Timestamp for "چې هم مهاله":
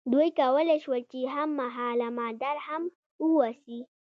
1.11-2.07